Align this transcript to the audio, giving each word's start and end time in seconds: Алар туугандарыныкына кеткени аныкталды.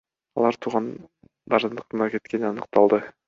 Алар 0.39 0.55
туугандарыныкына 0.65 2.09
кеткени 2.17 2.51
аныкталды. 2.55 3.03